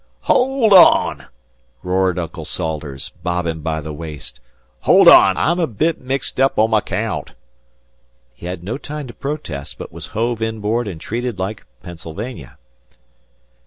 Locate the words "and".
10.87-10.99